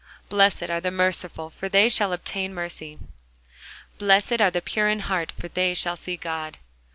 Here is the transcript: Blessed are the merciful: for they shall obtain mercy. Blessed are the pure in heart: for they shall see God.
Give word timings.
Blessed 0.29 0.63
are 0.71 0.81
the 0.81 0.89
merciful: 0.89 1.51
for 1.51 1.69
they 1.69 1.87
shall 1.87 2.11
obtain 2.11 2.55
mercy. 2.55 2.97
Blessed 3.99 4.41
are 4.41 4.49
the 4.49 4.59
pure 4.59 4.89
in 4.89 5.01
heart: 5.01 5.31
for 5.37 5.47
they 5.47 5.75
shall 5.75 5.95
see 5.95 6.17
God. 6.17 6.57